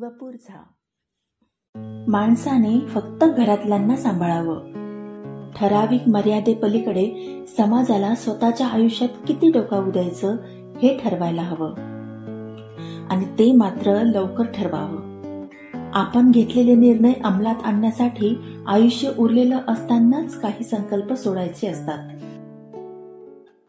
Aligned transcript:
वपूरझा 0.00 0.62
माणसाने 2.08 2.80
फक्त 2.80 3.24
घरातल्यांना 3.24 3.96
सांभाळावं. 3.96 4.72
ठराविक 5.56 6.08
मर्यादेपलीकडे 6.08 7.38
समाजाला 7.56 8.14
स्वतःच्या 8.14 8.66
आयुष्यात 8.66 9.10
किती 9.26 9.50
डोकावू 9.50 9.90
द्यायचं 9.90 10.36
हे 10.82 10.98
ठरवायला 10.98 11.42
हवं. 11.42 11.74
आणि 13.10 13.24
ते 13.24 13.52
मात्र 13.52 14.02
लवकर 14.02 14.44
ठरवावं. 14.44 15.46
आपण 15.94 16.30
घेतलेले 16.30 16.74
निर्णय 16.74 17.12
अंमलात 17.24 17.56
आणण्यासाठी 17.64 18.58
आयुष्य 18.66 19.10
उरलेलं 19.18 19.60
असतानाच 19.68 20.40
काही 20.40 20.64
संकल्प 20.64 21.12
सोडायचे 21.12 21.66
असतात. 21.66 22.08